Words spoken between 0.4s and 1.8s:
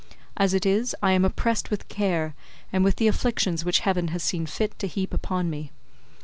it is, I am oppressed